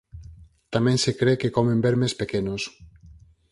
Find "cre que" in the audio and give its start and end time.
1.19-1.53